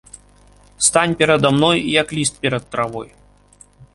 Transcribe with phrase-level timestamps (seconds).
[0.85, 3.15] Стань перада мной, як ліст перад травой!